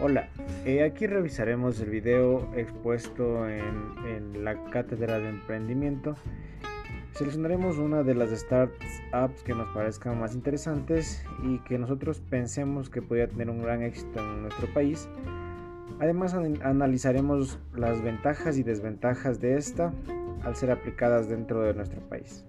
Hola, 0.00 0.28
eh, 0.64 0.84
aquí 0.84 1.08
revisaremos 1.08 1.80
el 1.80 1.90
video 1.90 2.48
expuesto 2.54 3.48
en, 3.48 4.44
la 4.44 4.54
cátedra 4.70 5.18
de 5.18 5.28
emprendimiento. 5.28 6.14
Seleccionaremos 7.14 7.78
una 7.78 8.04
de 8.04 8.14
las 8.14 8.30
startups 8.30 9.42
que 9.42 9.54
nos 9.54 9.66
parezcan 9.74 10.20
más 10.20 10.36
interesantes 10.36 11.24
y 11.42 11.58
que 11.64 11.78
nosotros 11.78 12.20
pensemos 12.20 12.90
que 12.90 13.02
podría 13.02 13.26
tener 13.26 13.50
un 13.50 13.60
gran 13.60 13.82
éxito 13.82 14.20
en 14.20 14.42
nuestro 14.42 14.72
país. 14.72 15.08
Además 15.98 16.32
analizaremos 16.32 17.58
las 17.74 18.00
ventajas 18.00 18.56
y 18.56 18.62
desventajas 18.62 19.40
de 19.40 19.56
esta 19.56 19.92
al 20.44 20.54
ser 20.54 20.70
aplicadas 20.70 21.28
dentro 21.28 21.62
de 21.62 21.74
nuestro 21.74 22.00
país. 22.02 22.44